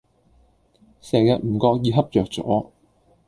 [0.99, 2.71] 成日唔覺意恰著左